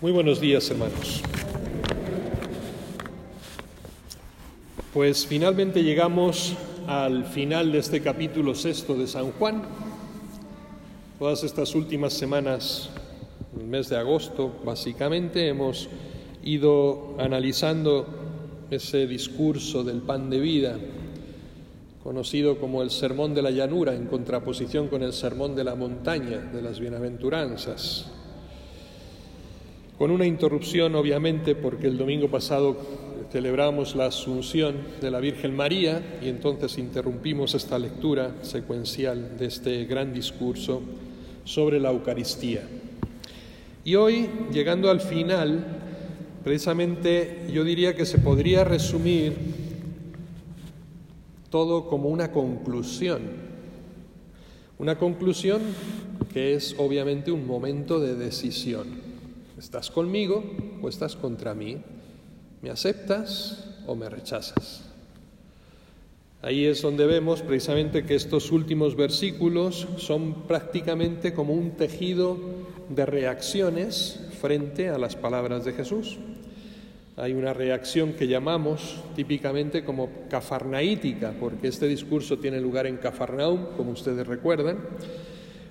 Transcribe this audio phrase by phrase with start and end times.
[0.00, 1.22] Muy buenos días, hermanos.
[4.94, 6.54] Pues finalmente llegamos
[6.86, 9.64] al final de este capítulo sexto de San Juan.
[11.18, 12.90] Todas estas últimas semanas,
[13.58, 15.88] el mes de agosto, básicamente, hemos
[16.44, 18.06] ido analizando
[18.70, 20.78] ese discurso del pan de vida,
[22.04, 26.38] conocido como el sermón de la llanura, en contraposición con el sermón de la montaña,
[26.38, 28.12] de las bienaventuranzas
[29.98, 32.76] con una interrupción obviamente porque el domingo pasado
[33.32, 39.84] celebramos la Asunción de la Virgen María y entonces interrumpimos esta lectura secuencial de este
[39.86, 40.80] gran discurso
[41.44, 42.62] sobre la Eucaristía.
[43.84, 45.64] Y hoy, llegando al final,
[46.44, 49.34] precisamente yo diría que se podría resumir
[51.50, 53.22] todo como una conclusión.
[54.78, 55.60] Una conclusión
[56.32, 59.07] que es obviamente un momento de decisión.
[59.58, 60.44] ¿Estás conmigo
[60.80, 61.82] o estás contra mí?
[62.62, 64.84] ¿Me aceptas o me rechazas?
[66.42, 72.38] Ahí es donde vemos precisamente que estos últimos versículos son prácticamente como un tejido
[72.88, 76.18] de reacciones frente a las palabras de Jesús.
[77.16, 83.76] Hay una reacción que llamamos típicamente como cafarnaítica, porque este discurso tiene lugar en Cafarnaum,
[83.76, 84.78] como ustedes recuerdan,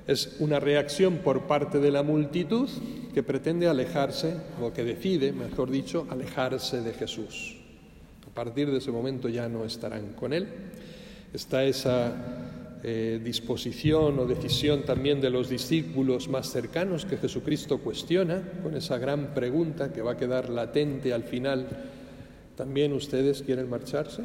[0.07, 2.69] es una reacción por parte de la multitud
[3.13, 7.57] que pretende alejarse, o que decide, mejor dicho, alejarse de Jesús.
[8.25, 10.47] A partir de ese momento ya no estarán con Él.
[11.33, 18.41] Está esa eh, disposición o decisión también de los discípulos más cercanos que Jesucristo cuestiona
[18.63, 21.67] con esa gran pregunta que va a quedar latente al final.
[22.55, 24.23] ¿También ustedes quieren marcharse?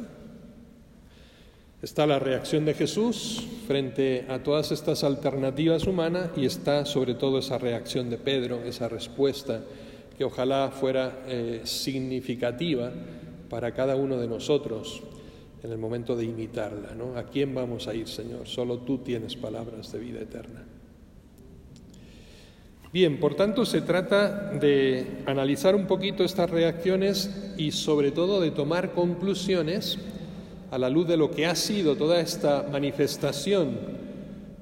[1.83, 7.39] Está la reacción de Jesús frente a todas estas alternativas humanas y está sobre todo
[7.39, 9.65] esa reacción de Pedro, esa respuesta
[10.17, 12.89] que ojalá fuera eh, significativa
[13.49, 15.03] para cada uno de nosotros
[15.61, 16.95] en el momento de imitarla.
[17.17, 18.47] ¿A quién vamos a ir, Señor?
[18.47, 20.63] Solo tú tienes palabras de vida eterna.
[22.93, 28.51] Bien, por tanto se trata de analizar un poquito estas reacciones y sobre todo de
[28.51, 29.99] tomar conclusiones
[30.73, 33.77] a la luz de lo que ha sido toda esta manifestación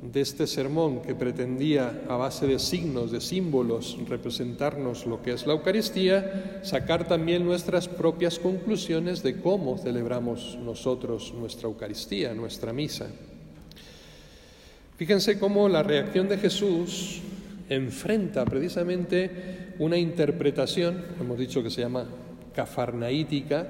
[0.01, 5.47] de este sermón que pretendía, a base de signos, de símbolos, representarnos lo que es
[5.47, 13.07] la Eucaristía, sacar también nuestras propias conclusiones de cómo celebramos nosotros nuestra Eucaristía, nuestra misa.
[14.97, 17.21] Fíjense cómo la reacción de Jesús
[17.69, 22.05] enfrenta precisamente una interpretación, hemos dicho que se llama
[22.53, 23.69] cafarnaítica,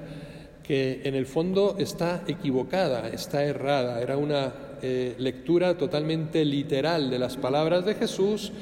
[0.62, 4.00] que en el fondo está equivocada, está errada.
[4.00, 4.52] Era una
[4.82, 8.52] eh, lectura totalmente literal de las palabras de Jesús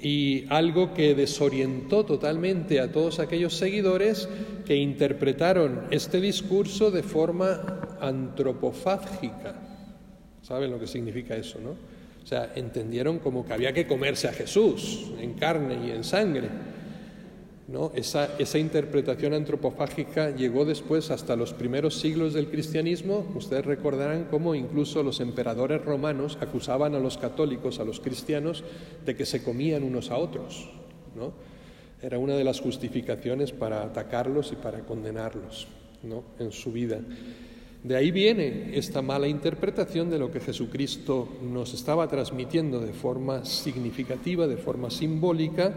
[0.00, 4.28] y algo que desorientó totalmente a todos aquellos seguidores
[4.66, 9.54] que interpretaron este discurso de forma antropofágica.
[10.42, 11.70] ¿Saben lo que significa eso, no?
[11.70, 16.48] O sea, entendieron como que había que comerse a Jesús en carne y en sangre.
[17.66, 17.92] ¿No?
[17.94, 23.26] Esa, esa, interpretación antropofágica llegó después hasta los primeros siglos del cristianismo.
[23.34, 28.64] Ustedes recordarán cómo incluso los emperadores romanos acusaban a los católicos, a los cristianos,
[29.04, 30.68] de que se comían unos a otros.
[31.16, 31.32] ¿no?
[32.02, 35.66] Era una de las justificaciones para atacarlos y para condenarlos
[36.02, 36.22] ¿no?
[36.38, 37.00] en su vida.
[37.84, 43.44] De ahí viene esta mala interpretación de lo que Jesucristo nos estaba transmitiendo de forma
[43.44, 45.74] significativa, de forma simbólica,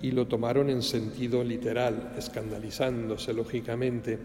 [0.00, 4.18] y lo tomaron en sentido literal, escandalizándose lógicamente.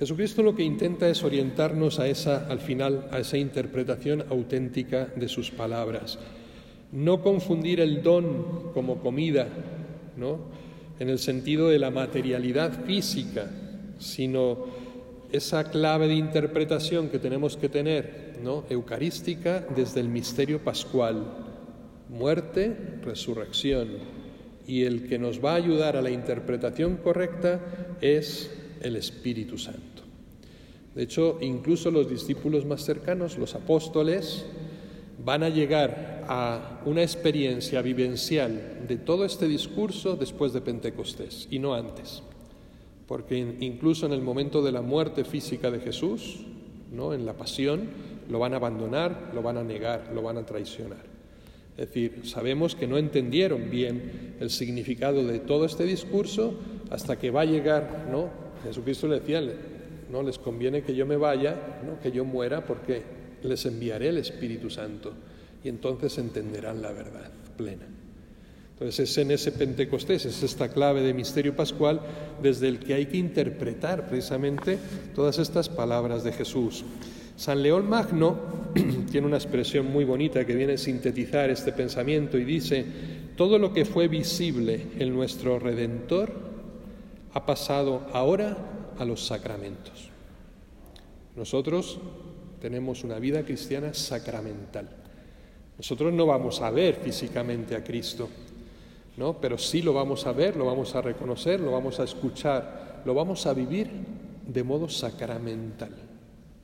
[0.00, 5.28] Jesucristo lo que intenta es orientarnos a esa, al final, a esa interpretación auténtica de
[5.28, 6.18] sus palabras.
[6.90, 9.46] No confundir el don como comida,
[10.16, 10.40] ¿no?
[10.98, 13.48] En el sentido de la materialidad física,
[14.00, 14.87] sino
[15.32, 18.64] esa clave de interpretación que tenemos que tener, ¿no?
[18.70, 21.24] Eucarística desde el misterio pascual,
[22.08, 23.88] muerte, resurrección.
[24.66, 27.60] Y el que nos va a ayudar a la interpretación correcta
[28.00, 30.02] es el Espíritu Santo.
[30.94, 34.44] De hecho, incluso los discípulos más cercanos, los apóstoles,
[35.24, 41.58] van a llegar a una experiencia vivencial de todo este discurso después de Pentecostés y
[41.58, 42.22] no antes
[43.08, 46.44] porque incluso en el momento de la muerte física de Jesús,
[46.92, 47.14] ¿no?
[47.14, 47.88] en la pasión,
[48.28, 51.08] lo van a abandonar, lo van a negar, lo van a traicionar.
[51.78, 56.54] Es decir, sabemos que no entendieron bien el significado de todo este discurso
[56.90, 58.28] hasta que va a llegar, ¿no?
[58.62, 59.40] Jesucristo le decía,
[60.10, 62.00] no les conviene que yo me vaya, ¿no?
[62.00, 63.02] que yo muera, porque
[63.42, 65.12] les enviaré el Espíritu Santo
[65.62, 67.86] y entonces entenderán la verdad plena.
[68.78, 72.00] Entonces es en ese Pentecostés, es esta clave de misterio pascual
[72.40, 74.78] desde el que hay que interpretar precisamente
[75.16, 76.84] todas estas palabras de Jesús.
[77.36, 78.38] San León Magno
[79.10, 82.84] tiene una expresión muy bonita que viene a sintetizar este pensamiento y dice,
[83.36, 86.32] todo lo que fue visible en nuestro Redentor
[87.32, 88.56] ha pasado ahora
[88.96, 90.10] a los sacramentos.
[91.34, 91.98] Nosotros
[92.60, 94.88] tenemos una vida cristiana sacramental.
[95.76, 98.28] Nosotros no vamos a ver físicamente a Cristo,
[99.40, 103.14] Pero sí lo vamos a ver, lo vamos a reconocer, lo vamos a escuchar, lo
[103.14, 103.88] vamos a vivir
[104.46, 105.90] de modo sacramental.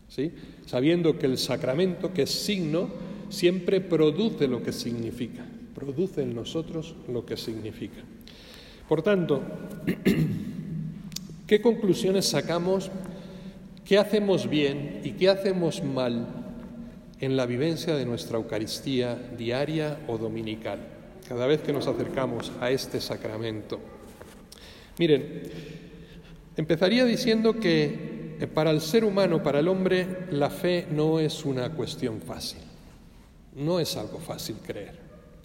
[0.09, 0.33] ¿Sí?
[0.67, 2.89] Sabiendo que el sacramento, que es signo,
[3.29, 8.03] siempre produce lo que significa, produce en nosotros lo que significa.
[8.89, 9.43] Por tanto,
[11.47, 12.91] ¿qué conclusiones sacamos?
[13.85, 16.27] ¿Qué hacemos bien y qué hacemos mal
[17.21, 20.94] en la vivencia de nuestra Eucaristía diaria o dominical?
[21.29, 23.81] Cada vez que nos acercamos a este sacramento.
[24.99, 25.43] Miren,
[26.57, 31.45] empezaría diciendo que eh, para el ser humano, para el hombre, la fe no es
[31.45, 32.61] una cuestión fácil.
[33.57, 34.99] No es algo fácil creer.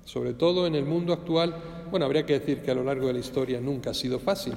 [0.06, 1.56] Sobre todo en el mundo actual,
[1.92, 4.54] bueno, habría que decir que a lo largo de la historia nunca ha sido fácil,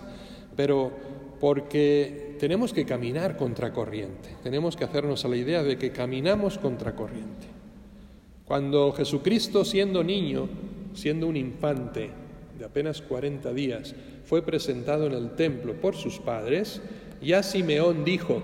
[0.56, 0.90] pero
[1.38, 7.48] porque tenemos que caminar contracorriente, tenemos que hacernos a la idea de que caminamos contracorriente.
[8.46, 10.48] Cuando Jesucristo, siendo niño,
[10.94, 12.10] siendo un infante
[12.58, 13.94] de apenas 40 días,
[14.24, 16.80] fue presentado en el templo por sus padres,
[17.20, 18.42] ya Simeón dijo,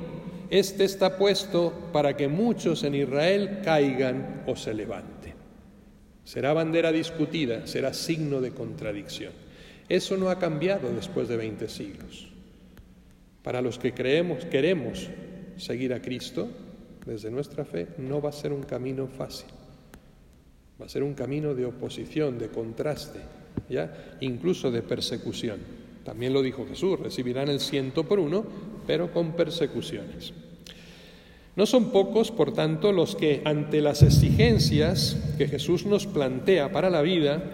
[0.50, 5.34] este está puesto para que muchos en Israel caigan o se levanten.
[6.24, 9.32] Será bandera discutida, será signo de contradicción.
[9.88, 12.28] Eso no ha cambiado después de 20 siglos.
[13.42, 15.08] Para los que creemos, queremos
[15.56, 16.48] seguir a Cristo,
[17.06, 19.48] desde nuestra fe, no va a ser un camino fácil.
[20.80, 23.20] Va a ser un camino de oposición, de contraste,
[23.68, 24.16] ¿ya?
[24.20, 25.58] incluso de persecución.
[26.04, 28.44] También lo dijo Jesús, recibirán el ciento por uno,
[28.86, 30.32] pero con persecuciones.
[31.56, 36.88] No son pocos, por tanto, los que ante las exigencias que Jesús nos plantea para
[36.88, 37.50] la vida,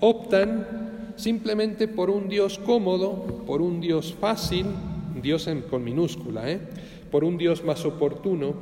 [0.00, 4.66] optan simplemente por un Dios cómodo, por un Dios fácil,
[5.22, 6.60] Dios con minúscula, ¿eh?
[7.10, 8.54] por un Dios más oportuno,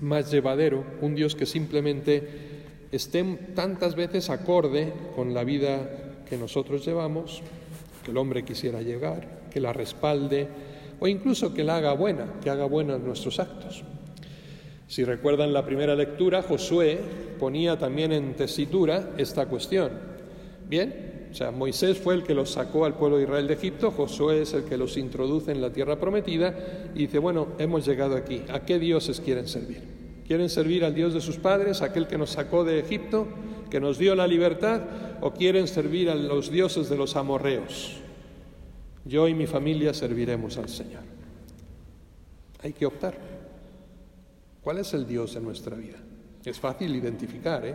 [0.00, 2.49] más llevadero, un Dios que simplemente
[2.92, 7.42] estén tantas veces acorde con la vida que nosotros llevamos,
[8.04, 10.48] que el hombre quisiera llegar, que la respalde
[10.98, 13.84] o incluso que la haga buena, que haga buenos nuestros actos.
[14.86, 16.98] Si recuerdan la primera lectura, Josué
[17.38, 19.92] ponía también en tesitura esta cuestión.
[20.68, 23.92] Bien, o sea, Moisés fue el que los sacó al pueblo de Israel de Egipto,
[23.92, 28.16] Josué es el que los introduce en la tierra prometida y dice, bueno, hemos llegado
[28.16, 29.99] aquí, ¿a qué dioses quieren servir?
[30.30, 33.26] ¿Quieren servir al Dios de sus padres, aquel que nos sacó de Egipto,
[33.68, 34.80] que nos dio la libertad,
[35.20, 37.96] o quieren servir a los dioses de los amorreos?
[39.04, 41.02] Yo y mi familia serviremos al Señor.
[42.62, 43.18] Hay que optar.
[44.62, 45.98] ¿Cuál es el Dios de nuestra vida?
[46.44, 47.74] Es fácil identificar, ¿eh?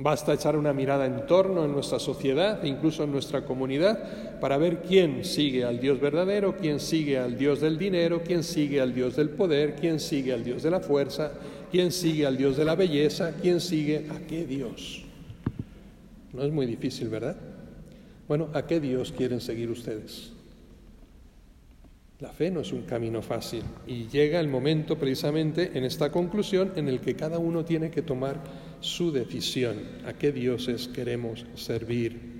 [0.00, 4.80] Basta echar una mirada en torno en nuestra sociedad, incluso en nuestra comunidad, para ver
[4.82, 9.16] quién sigue al Dios verdadero, quién sigue al Dios del dinero, quién sigue al Dios
[9.16, 11.32] del poder, quién sigue al Dios de la fuerza,
[11.72, 15.02] quién sigue al Dios de la belleza, quién sigue a qué Dios.
[16.32, 17.36] No es muy difícil, ¿verdad?
[18.28, 20.30] Bueno, ¿a qué Dios quieren seguir ustedes?
[22.20, 26.72] La fe no es un camino fácil y llega el momento precisamente en esta conclusión
[26.76, 28.36] en el que cada uno tiene que tomar
[28.80, 32.38] su decisión, a qué dioses queremos servir.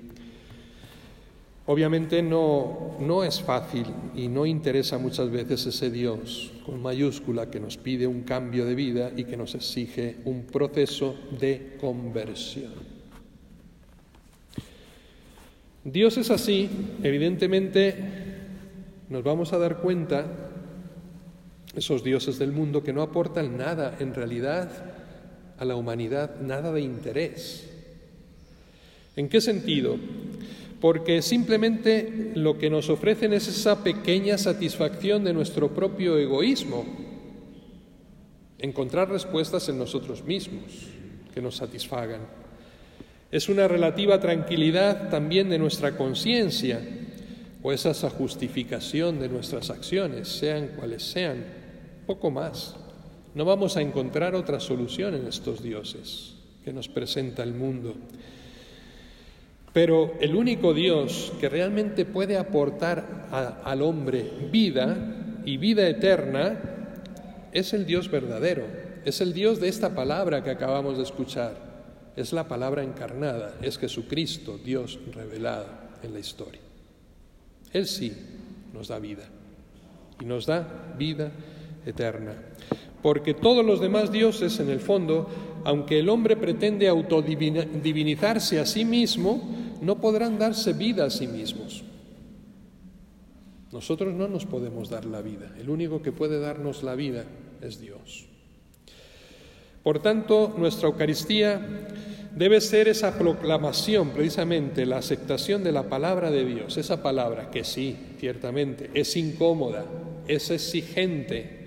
[1.65, 7.59] Obviamente no, no es fácil y no interesa muchas veces ese Dios con mayúscula que
[7.59, 12.73] nos pide un cambio de vida y que nos exige un proceso de conversión.
[15.83, 16.69] Dios es así,
[17.03, 17.95] evidentemente
[19.09, 20.25] nos vamos a dar cuenta,
[21.75, 24.98] esos dioses del mundo, que no aportan nada en realidad
[25.59, 27.69] a la humanidad, nada de interés.
[29.15, 29.97] ¿En qué sentido?
[30.79, 36.85] Porque simplemente lo que nos ofrecen es esa pequeña satisfacción de nuestro propio egoísmo,
[38.57, 40.87] encontrar respuestas en nosotros mismos
[41.33, 42.21] que nos satisfagan.
[43.29, 46.81] Es una relativa tranquilidad también de nuestra conciencia,
[47.61, 51.43] o es esa justificación de nuestras acciones, sean cuales sean,
[52.07, 52.75] poco más.
[53.35, 57.95] No vamos a encontrar otra solución en estos dioses que nos presenta el mundo.
[59.73, 63.27] Pero el único Dios que realmente puede aportar
[63.63, 66.59] al hombre vida y vida eterna
[67.51, 68.65] es el Dios verdadero,
[69.05, 71.55] es el Dios de esta palabra que acabamos de escuchar,
[72.15, 75.67] es la palabra encarnada, es Jesucristo, Dios revelado
[76.03, 76.61] en la historia.
[77.71, 78.11] Él sí
[78.73, 79.23] nos da vida
[80.19, 80.67] y nos da
[80.97, 81.31] vida
[81.85, 82.33] eterna.
[83.01, 85.29] Porque todos los demás dioses, en el fondo,
[85.63, 89.41] aunque el hombre pretende autodivinizarse a sí mismo,
[89.81, 91.83] no podrán darse vida a sí mismos.
[93.71, 95.53] Nosotros no nos podemos dar la vida.
[95.59, 97.25] El único que puede darnos la vida
[97.61, 98.25] es Dios.
[99.83, 101.61] Por tanto, nuestra Eucaristía
[102.35, 107.63] debe ser esa proclamación, precisamente la aceptación de la palabra de Dios, esa palabra que
[107.63, 109.85] sí, ciertamente, es incómoda,
[110.27, 111.58] es exigente.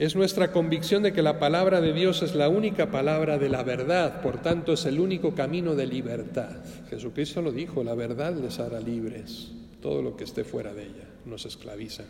[0.00, 3.62] Es nuestra convicción de que la palabra de Dios es la única palabra de la
[3.62, 6.56] verdad, por tanto es el único camino de libertad.
[6.88, 9.50] Jesucristo lo dijo, la verdad les hará libres,
[9.82, 12.04] todo lo que esté fuera de ella nos esclaviza.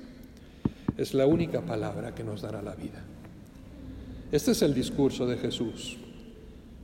[0.97, 3.03] Es la única palabra que nos dará la vida.
[4.31, 5.97] Este es el discurso de Jesús.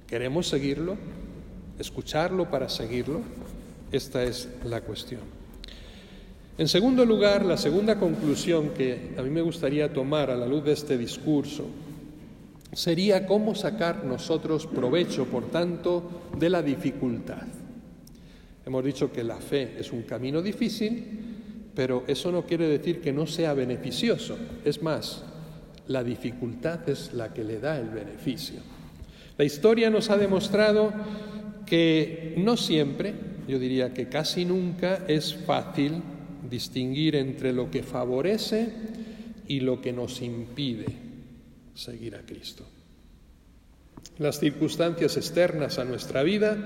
[0.09, 0.97] ¿Queremos seguirlo?
[1.79, 3.21] ¿Escucharlo para seguirlo?
[3.93, 5.36] Esta es la cuestión.
[6.59, 10.65] En segundo lugar, la segunda conclusión que a mí me gustaría tomar a la luz
[10.65, 11.67] de este discurso
[12.73, 17.47] sería cómo sacar nosotros provecho, por tanto, de la dificultad.
[18.65, 21.05] Hemos dicho que la fe es un camino difícil,
[21.75, 24.39] pero eso no quiere decir que no sea beneficioso.
[24.65, 25.25] Es más,
[25.89, 28.61] la dificultad es la que le da el beneficio.
[29.37, 30.91] La historia nos ha demostrado
[31.67, 33.13] que no siempre,
[33.47, 36.03] yo diría que casi nunca, es fácil
[36.49, 38.69] distinguir entre lo que favorece
[39.49, 40.87] y lo que nos impide
[41.75, 42.65] seguir a Cristo.
[44.19, 46.57] Las circunstancias externas a nuestra vida,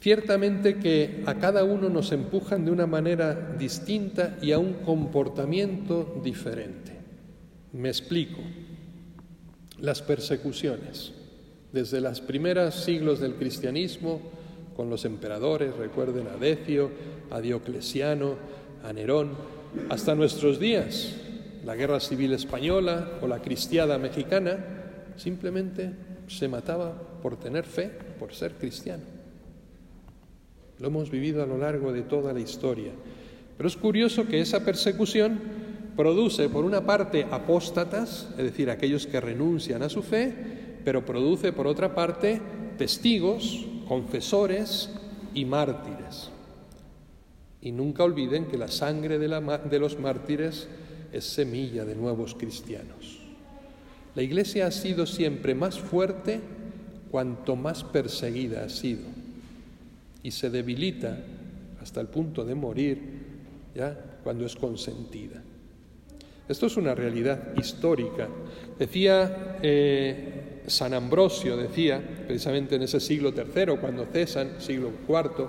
[0.00, 6.20] ciertamente que a cada uno nos empujan de una manera distinta y a un comportamiento
[6.24, 6.92] diferente.
[7.72, 8.40] Me explico.
[9.80, 11.12] Las persecuciones,
[11.72, 14.20] desde los primeros siglos del cristianismo,
[14.76, 16.90] con los emperadores, recuerden a Decio,
[17.34, 18.36] a Diocleciano,
[18.84, 19.32] a Nerón,
[19.88, 21.16] hasta nuestros días,
[21.64, 24.64] la guerra civil española o la cristiada mexicana,
[25.16, 25.90] simplemente
[26.28, 29.02] se mataba por tener fe, por ser cristiano.
[30.78, 32.92] Lo hemos vivido a lo largo de toda la historia.
[33.56, 35.40] Pero es curioso que esa persecución
[35.96, 40.32] produce, por una parte, apóstatas, es decir, aquellos que renuncian a su fe,
[40.84, 42.40] pero produce, por otra parte,
[42.78, 44.90] testigos, confesores
[45.34, 46.30] y mártires.
[47.64, 50.68] Y nunca olviden que la sangre de, los mártires
[51.10, 53.20] es semilla de nuevos cristianos.
[54.14, 56.40] La Iglesia ha sido siempre más fuerte
[57.10, 59.04] cuanto más perseguida ha sido
[60.22, 61.18] y se debilita
[61.80, 62.98] hasta el punto de morir
[63.74, 65.42] ya cuando es consentida.
[66.46, 68.28] Esto es una realidad histórica.
[68.78, 75.46] Decía eh, San Ambrosio, decía, precisamente en ese siglo III, cuando cesan, siglo IV,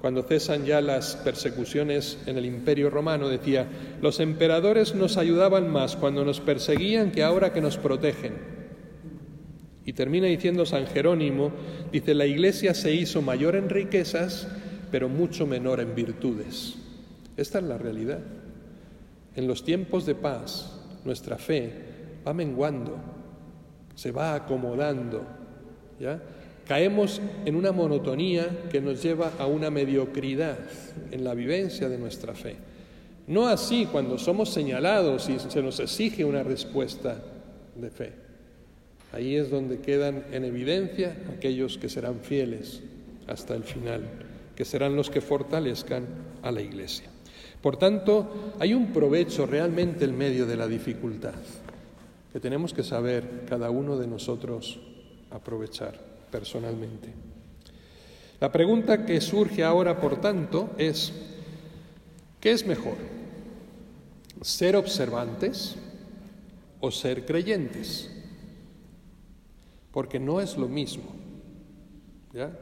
[0.00, 3.66] cuando cesan ya las persecuciones en el Imperio Romano, decía,
[4.00, 8.34] los emperadores nos ayudaban más cuando nos perseguían que ahora que nos protegen.
[9.84, 11.50] Y termina diciendo San Jerónimo,
[11.90, 14.46] dice, la Iglesia se hizo mayor en riquezas,
[14.90, 16.76] pero mucho menor en virtudes.
[17.36, 18.20] Esta es la realidad.
[19.34, 21.72] En los tiempos de paz, nuestra fe
[22.26, 22.98] va menguando,
[23.94, 25.24] se va acomodando,
[25.98, 26.20] ¿ya?
[26.68, 30.58] Caemos en una monotonía que nos lleva a una mediocridad
[31.10, 32.56] en la vivencia de nuestra fe.
[33.26, 37.22] No así cuando somos señalados y se nos exige una respuesta
[37.74, 38.12] de fe.
[39.12, 42.82] Ahí es donde quedan en evidencia aquellos que serán fieles
[43.26, 44.02] hasta el final,
[44.54, 46.04] que serán los que fortalezcan
[46.42, 47.08] a la Iglesia.
[47.62, 51.32] Por tanto, hay un provecho realmente en medio de la dificultad
[52.30, 54.80] que tenemos que saber cada uno de nosotros
[55.30, 57.08] aprovechar personalmente.
[58.40, 61.12] La pregunta que surge ahora, por tanto, es,
[62.40, 62.96] ¿qué es mejor?
[64.42, 65.76] ¿Ser observantes
[66.80, 68.10] o ser creyentes?
[69.90, 71.16] Porque no es lo mismo.
[72.32, 72.52] ¿ya?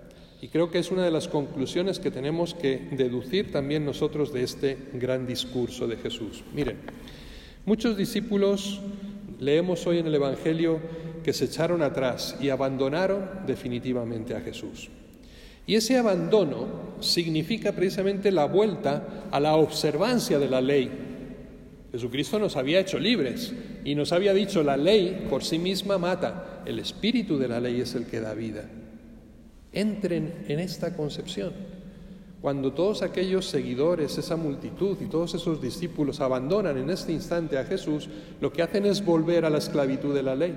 [0.40, 4.42] Y creo que es una de las conclusiones que tenemos que deducir también nosotros de
[4.42, 6.44] este gran discurso de Jesús.
[6.54, 6.78] Miren,
[7.64, 8.80] muchos discípulos
[9.38, 10.80] leemos hoy en el Evangelio
[11.26, 14.88] que se echaron atrás y abandonaron definitivamente a Jesús.
[15.66, 20.88] Y ese abandono significa precisamente la vuelta a la observancia de la ley.
[21.92, 23.52] Jesucristo nos había hecho libres
[23.84, 27.80] y nos había dicho la ley por sí misma mata, el espíritu de la ley
[27.80, 28.70] es el que da vida
[29.76, 31.52] entren en esta concepción.
[32.40, 37.64] Cuando todos aquellos seguidores, esa multitud y todos esos discípulos abandonan en este instante a
[37.64, 38.08] Jesús,
[38.40, 40.54] lo que hacen es volver a la esclavitud de la ley.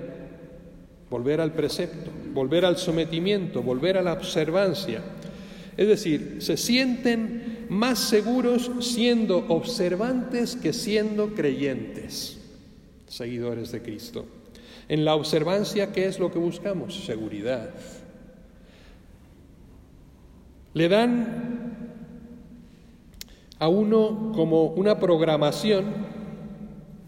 [1.10, 5.02] Volver al precepto, volver al sometimiento, volver a la observancia.
[5.76, 12.38] Es decir, se sienten más seguros siendo observantes que siendo creyentes,
[13.06, 14.26] seguidores de Cristo.
[14.88, 17.04] En la observancia, ¿qué es lo que buscamos?
[17.04, 17.70] Seguridad.
[20.74, 21.76] Le dan
[23.58, 25.84] a uno como una programación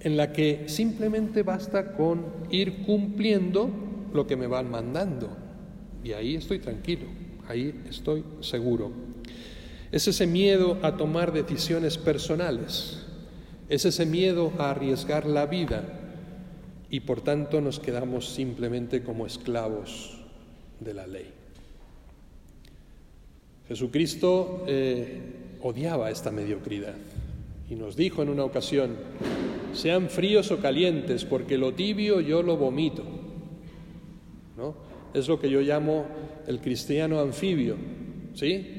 [0.01, 3.71] en la que simplemente basta con ir cumpliendo
[4.15, 5.29] lo que me van mandando.
[6.05, 7.07] Y ahí estoy tranquilo,
[7.49, 8.91] ahí estoy seguro.
[9.91, 13.05] Es ese miedo a tomar decisiones personales,
[13.69, 15.85] es ese miedo a arriesgar la vida
[16.91, 20.19] y por tanto nos quedamos simplemente como esclavos
[20.81, 21.31] de la ley.
[23.69, 25.21] Jesucristo eh,
[25.63, 26.95] odiaba esta mediocridad
[27.71, 28.97] y nos dijo en una ocasión,
[29.73, 33.03] sean fríos o calientes, porque lo tibio yo lo vomito.
[34.63, 34.77] ¿No?
[35.13, 36.07] Es lo que yo llamo
[36.47, 37.77] el cristiano anfibio,
[38.33, 38.77] ¿sí?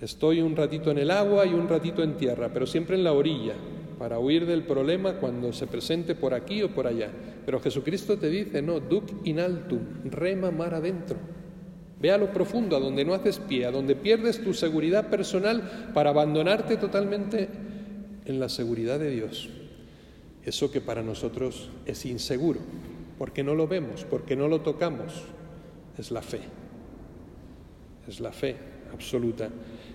[0.00, 3.12] Estoy un ratito en el agua y un ratito en tierra, pero siempre en la
[3.12, 3.54] orilla,
[4.00, 7.08] para huir del problema cuando se presente por aquí o por allá.
[7.46, 11.18] Pero Jesucristo te dice, no, duc in altum, rema mar adentro.
[12.00, 15.92] Ve a lo profundo, a donde no haces pie, a donde pierdes tu seguridad personal
[15.94, 17.48] para abandonarte totalmente
[18.24, 19.50] en la seguridad de Dios.
[20.44, 22.58] Eso que para nosotros es inseguro,
[23.20, 25.12] porque no lo vemos, porque no lo tocamos,
[25.98, 26.40] es la fe.
[28.08, 28.56] Es la fe
[28.94, 29.50] absoluta.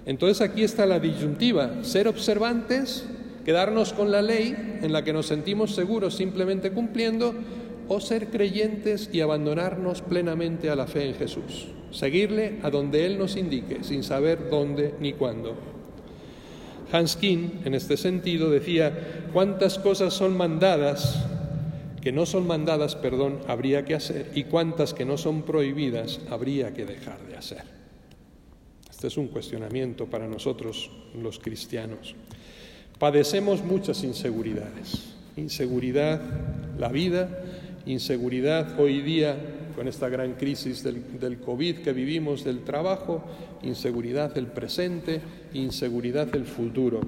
[0.06, 3.04] Entonces aquí está la disyuntiva, ser observantes,
[3.44, 7.34] quedarnos con la ley en la que nos sentimos seguros simplemente cumpliendo,
[7.88, 13.18] o ser creyentes y abandonarnos plenamente a la fe en Jesús, seguirle a donde Él
[13.18, 15.56] nos indique, sin saber dónde ni cuándo.
[16.92, 21.26] Hans King, en este sentido, decía, cuántas cosas son mandadas,
[22.06, 26.72] que no son mandadas, perdón, habría que hacer, y cuántas que no son prohibidas habría
[26.72, 27.64] que dejar de hacer.
[28.88, 32.14] Este es un cuestionamiento para nosotros los cristianos.
[33.00, 35.16] Padecemos muchas inseguridades.
[35.36, 36.22] Inseguridad,
[36.78, 37.28] la vida,
[37.88, 39.36] inseguridad hoy día
[39.76, 43.24] con esta gran crisis del, del, COVID que vivimos del trabajo,
[43.64, 45.22] inseguridad del presente,
[45.56, 47.02] inseguridad del futuro.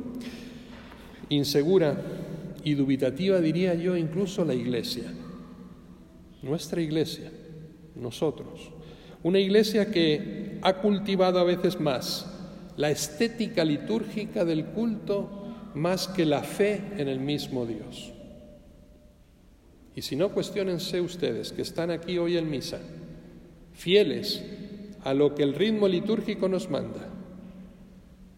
[1.29, 2.01] Insegura
[2.63, 5.11] y dubitativa diría yo incluso la iglesia,
[6.41, 7.31] nuestra iglesia,
[7.95, 8.71] nosotros.
[9.23, 12.33] Una iglesia que ha cultivado a veces más
[12.77, 18.13] la estética litúrgica del culto más que la fe en el mismo Dios.
[19.95, 22.79] Y si no, cuestionense ustedes que están aquí hoy en misa,
[23.73, 24.43] fieles
[25.03, 27.09] a lo que el ritmo litúrgico nos manda,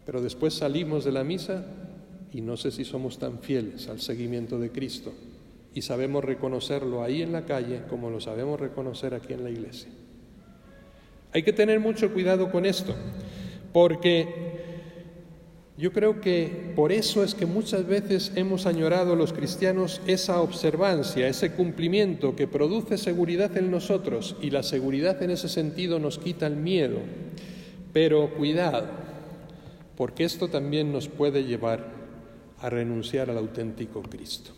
[0.06, 1.64] pero después salimos de la misa
[2.32, 5.12] y no sé si somos tan fieles al seguimiento de Cristo
[5.74, 9.90] y sabemos reconocerlo ahí en la calle como lo sabemos reconocer aquí en la iglesia.
[11.32, 12.94] Hay que tener mucho cuidado con esto,
[13.72, 14.60] porque
[15.78, 21.28] yo creo que por eso es que muchas veces hemos añorado los cristianos esa observancia,
[21.28, 26.48] ese cumplimiento que produce seguridad en nosotros y la seguridad en ese sentido nos quita
[26.48, 26.98] el miedo.
[27.92, 28.88] Pero cuidado,
[29.96, 31.99] porque esto también nos puede llevar
[32.60, 34.52] a renunciar al auténtico Cristo.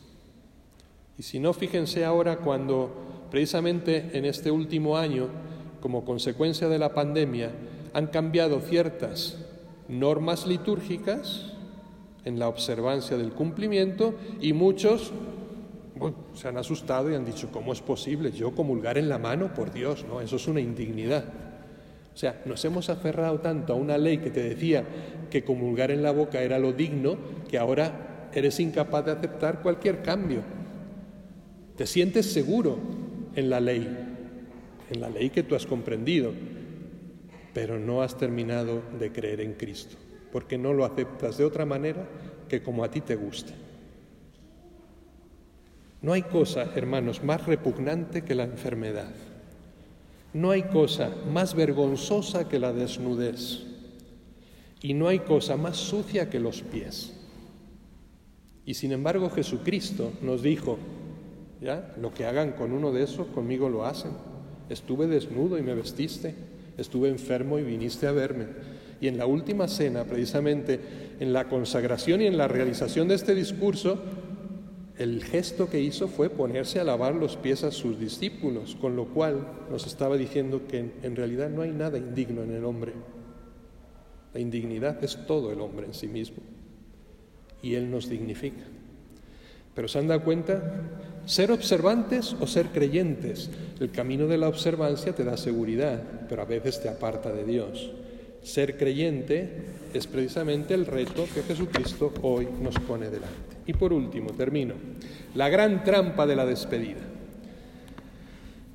[1.18, 5.28] Y si no, fíjense ahora cuando precisamente en este último año,
[5.80, 7.50] como consecuencia de la pandemia,
[7.92, 9.38] han cambiado ciertas
[9.88, 11.52] normas litúrgicas
[12.24, 15.12] en la observancia del cumplimiento y muchos
[16.34, 19.54] se han asustado y han dicho, ¿cómo es posible yo comulgar en la mano?
[19.54, 21.24] Por Dios, no, eso es una indignidad.
[22.14, 24.85] O sea, nos hemos aferrado tanto a una ley que te decía
[25.31, 27.16] que comulgar en la boca era lo digno,
[27.48, 30.42] que ahora eres incapaz de aceptar cualquier cambio.
[31.77, 32.79] Te sientes seguro
[33.35, 33.88] en la ley,
[34.90, 36.33] en la ley que tú has comprendido,
[37.55, 39.96] pero no has terminado de creer en Cristo,
[40.33, 42.07] porque no lo aceptas de otra manera
[42.48, 43.55] que como a ti te guste.
[46.03, 49.12] No hay cosa, hermanos, más repugnante que la enfermedad.
[50.35, 53.64] No hay cosa más vergonzosa que la desnudez.
[54.81, 57.12] Y no hay cosa más sucia que los pies.
[58.64, 60.79] Y sin embargo Jesucristo nos dijo,
[61.61, 61.95] ¿ya?
[62.01, 64.12] Lo que hagan con uno de esos, conmigo lo hacen.
[64.68, 66.35] Estuve desnudo y me vestiste
[66.77, 68.47] estuve enfermo y viniste a verme.
[69.01, 70.81] Y en la última cena, precisamente
[71.18, 74.01] en la consagración y en la realización de este discurso,
[74.98, 79.07] el gesto que hizo fue ponerse a lavar los pies a sus discípulos, con lo
[79.07, 82.92] cual nos estaba diciendo que en realidad no hay nada indigno en el hombre.
[84.35, 86.38] La indignidad es todo el hombre en sí mismo
[87.62, 88.64] y Él nos dignifica.
[89.74, 90.61] Pero se han dado cuenta,
[91.24, 93.50] ser observantes o ser creyentes.
[93.81, 97.90] El camino de la observancia te da seguridad, pero a veces te aparta de Dios.
[98.42, 99.48] Ser creyente
[99.94, 103.57] es precisamente el reto que Jesucristo hoy nos pone delante.
[103.66, 104.74] Y por último, termino,
[105.35, 107.00] la gran trampa de la despedida.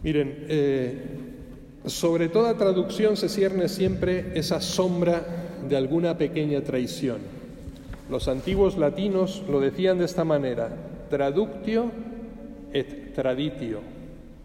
[0.03, 1.01] Miren, eh,
[1.86, 5.25] sobre toda traducción se cierne siempre esa sombra
[5.67, 7.17] de alguna pequeña traición.
[8.10, 10.69] Los antiguos latinos lo decían de esta manera,
[11.10, 11.91] traductio
[12.71, 13.82] et traditio,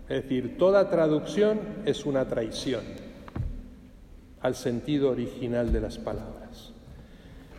[0.08, 3.01] es decir, toda traducción es una traición
[4.42, 6.72] al sentido original de las palabras.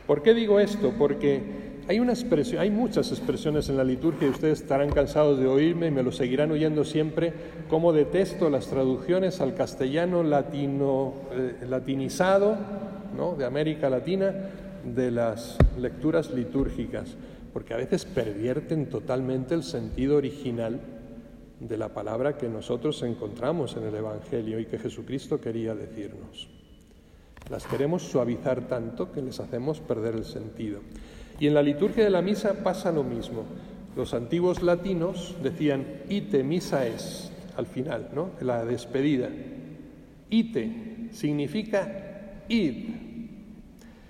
[0.06, 0.94] ¿Por qué digo esto?
[0.98, 1.42] Porque
[1.88, 5.88] hay una expresión, hay muchas expresiones en la liturgia y ustedes estarán cansados de oírme
[5.88, 7.34] y me lo seguirán oyendo siempre,
[7.70, 12.58] como detesto las traducciones al castellano latino, eh, latinizado
[13.18, 13.36] ¿no?
[13.36, 14.34] de América Latina
[14.84, 17.16] de las lecturas litúrgicas,
[17.54, 20.82] porque a veces pervierten totalmente el sentido original
[21.60, 26.50] de la palabra que nosotros encontramos en el Evangelio y que Jesucristo quería decirnos.
[27.50, 30.80] Las queremos suavizar tanto que les hacemos perder el sentido.
[31.40, 33.44] Y en la liturgia de la misa pasa lo mismo.
[33.96, 38.32] Los antiguos latinos decían ite misa es al final, ¿no?
[38.40, 39.30] La despedida.
[40.30, 42.90] Ite significa id.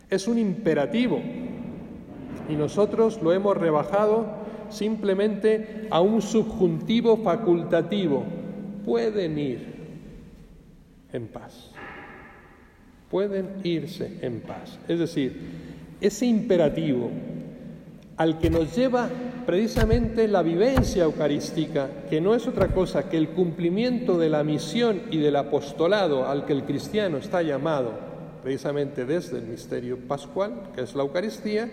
[0.09, 1.19] Es un imperativo.
[2.47, 4.27] Y nosotros lo hemos rebajado
[4.69, 8.23] simplemente a un subjuntivo facultativo.
[8.85, 9.73] Pueden ir
[11.11, 11.72] en paz
[13.13, 14.79] pueden irse en paz.
[14.87, 15.39] Es decir,
[16.01, 17.11] ese imperativo
[18.17, 19.07] al que nos lleva
[19.45, 25.03] precisamente la vivencia eucarística, que no es otra cosa que el cumplimiento de la misión
[25.11, 27.91] y del apostolado al que el cristiano está llamado,
[28.41, 31.69] precisamente desde el misterio pascual, que es la Eucaristía,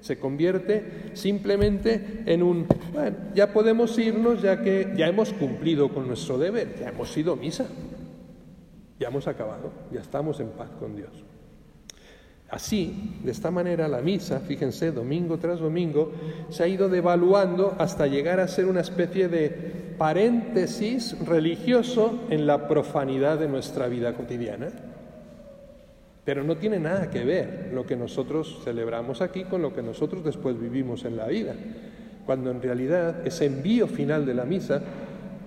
[0.00, 6.08] se convierte simplemente en un, bueno, ya podemos irnos ya que ya hemos cumplido con
[6.08, 7.68] nuestro deber, ya hemos ido misa,
[9.04, 11.10] ya hemos acabado, ya estamos en paz con Dios.
[12.48, 16.10] Así, de esta manera, la misa, fíjense, domingo tras domingo,
[16.48, 19.50] se ha ido devaluando hasta llegar a ser una especie de
[19.98, 24.68] paréntesis religioso en la profanidad de nuestra vida cotidiana.
[26.24, 30.24] Pero no tiene nada que ver lo que nosotros celebramos aquí con lo que nosotros
[30.24, 31.54] después vivimos en la vida,
[32.24, 34.80] cuando en realidad ese envío final de la misa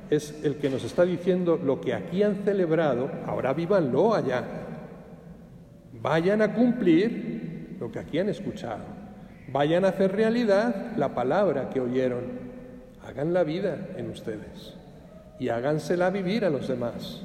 [0.09, 4.43] es el que nos está diciendo lo que aquí han celebrado, ahora vívanlo allá.
[6.01, 8.83] Vayan a cumplir lo que aquí han escuchado.
[9.51, 12.47] Vayan a hacer realidad la palabra que oyeron.
[13.05, 14.73] Hagan la vida en ustedes
[15.39, 17.21] y hágansela vivir a los demás.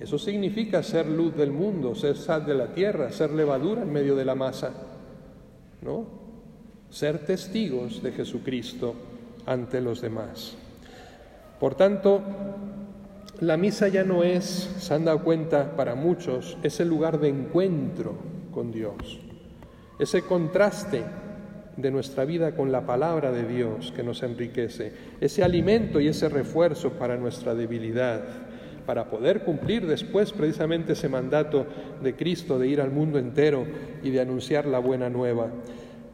[0.00, 4.14] Eso significa ser luz del mundo, ser sal de la tierra, ser levadura en medio
[4.16, 4.72] de la masa.
[5.82, 6.06] ¿No?
[6.90, 8.94] Ser testigos de Jesucristo
[9.44, 10.56] ante los demás.
[11.60, 12.22] Por tanto,
[13.40, 14.44] la misa ya no es,
[14.78, 18.14] se han dado cuenta para muchos, ese lugar de encuentro
[18.52, 19.20] con Dios,
[19.98, 21.02] ese contraste
[21.76, 26.28] de nuestra vida con la palabra de Dios que nos enriquece, ese alimento y ese
[26.28, 28.24] refuerzo para nuestra debilidad,
[28.84, 31.66] para poder cumplir después precisamente ese mandato
[32.02, 33.64] de Cristo de ir al mundo entero
[34.02, 35.50] y de anunciar la buena nueva.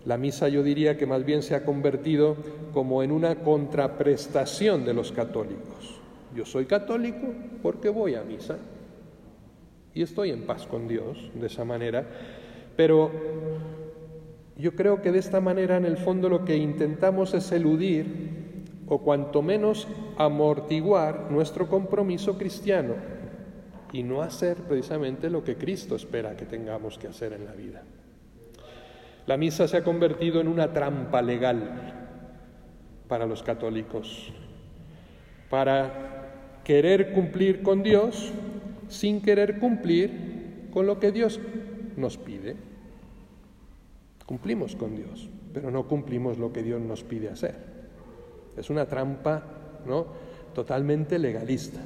[0.07, 2.37] La misa yo diría que más bien se ha convertido
[2.73, 6.01] como en una contraprestación de los católicos.
[6.35, 7.29] Yo soy católico
[7.63, 8.59] porque voy a misa
[9.95, 12.05] y estoy en paz con Dios de esa manera,
[12.77, 13.11] pero
[14.59, 18.35] yo creo que de esta manera en el fondo lo que intentamos es eludir
[18.87, 19.89] o cuanto menos
[20.19, 22.95] amortiguar nuestro compromiso cristiano
[23.93, 27.83] y no hacer precisamente lo que Cristo espera que tengamos que hacer en la vida.
[29.27, 31.95] La misa se ha convertido en una trampa legal
[33.09, 34.33] para los católicos,
[35.49, 38.33] para querer cumplir con Dios
[38.89, 41.41] sin querer cumplir con lo que Dios
[41.97, 42.57] nos pide.
[44.27, 47.57] Cumplimos con Dios, pero no cumplimos lo que Dios nos pide hacer.
[48.57, 49.43] Es una trampa,
[49.87, 50.07] ¿no?
[50.55, 51.81] totalmente legalista.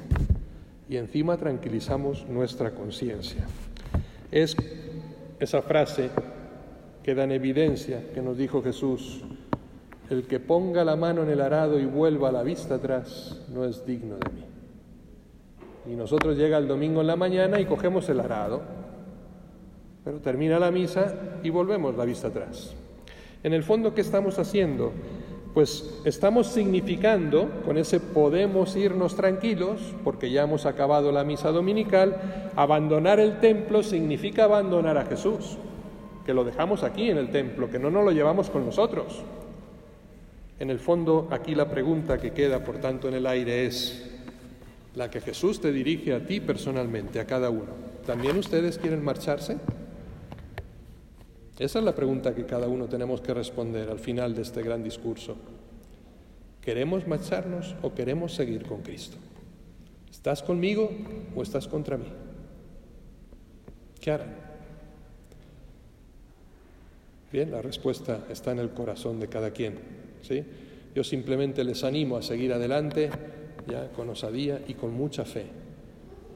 [0.87, 3.45] Y encima tranquilizamos nuestra conciencia.
[4.31, 4.55] Es
[5.39, 6.09] esa frase
[7.09, 9.21] queda en evidencia que nos dijo Jesús,
[10.11, 13.83] el que ponga la mano en el arado y vuelva la vista atrás no es
[13.83, 14.45] digno de mí.
[15.91, 18.61] Y nosotros llega el domingo en la mañana y cogemos el arado,
[20.03, 22.75] pero termina la misa y volvemos la vista atrás.
[23.41, 24.91] En el fondo, ¿qué estamos haciendo?
[25.55, 32.51] Pues estamos significando, con ese podemos irnos tranquilos, porque ya hemos acabado la misa dominical,
[32.55, 35.57] abandonar el templo significa abandonar a Jesús
[36.29, 39.23] que lo dejamos aquí en el templo, que no nos lo llevamos con nosotros.
[40.59, 44.11] En el fondo, aquí la pregunta que queda, por tanto, en el aire es
[44.93, 47.71] la que Jesús te dirige a ti personalmente, a cada uno.
[48.05, 49.57] ¿También ustedes quieren marcharse?
[51.57, 54.83] Esa es la pregunta que cada uno tenemos que responder al final de este gran
[54.83, 55.35] discurso.
[56.61, 59.17] ¿Queremos marcharnos o queremos seguir con Cristo?
[60.11, 60.91] ¿Estás conmigo
[61.35, 62.13] o estás contra mí?
[63.99, 64.48] ¿Qué harán?
[67.31, 69.75] Bien, la respuesta está en el corazón de cada quien.
[70.21, 70.43] ¿sí?
[70.95, 73.09] Yo simplemente les animo a seguir adelante
[73.67, 75.45] ya con osadía y con mucha fe.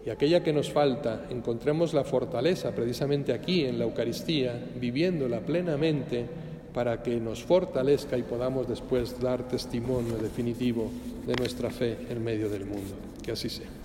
[0.05, 6.25] Y aquella que nos falta, encontremos la fortaleza precisamente aquí en la Eucaristía, viviéndola plenamente
[6.73, 10.91] para que nos fortalezca y podamos después dar testimonio definitivo
[11.25, 12.95] de nuestra fe en medio del mundo.
[13.23, 13.82] Que así sea.